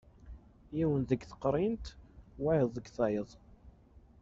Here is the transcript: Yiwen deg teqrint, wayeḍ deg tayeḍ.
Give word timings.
Yiwen 0.77 1.03
deg 1.09 1.21
teqrint, 1.29 1.85
wayeḍ 2.43 2.69
deg 2.73 2.85
tayeḍ. 2.95 3.29